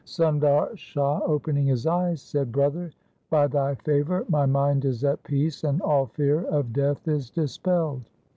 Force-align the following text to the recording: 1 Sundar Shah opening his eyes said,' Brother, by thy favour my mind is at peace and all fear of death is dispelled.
1 0.01 0.07
Sundar 0.07 0.75
Shah 0.75 1.19
opening 1.27 1.67
his 1.67 1.85
eyes 1.85 2.23
said,' 2.23 2.51
Brother, 2.51 2.89
by 3.29 3.45
thy 3.45 3.75
favour 3.75 4.25
my 4.29 4.47
mind 4.47 4.83
is 4.83 5.03
at 5.03 5.21
peace 5.21 5.63
and 5.63 5.79
all 5.79 6.07
fear 6.07 6.41
of 6.45 6.73
death 6.73 7.07
is 7.07 7.29
dispelled. 7.29 8.09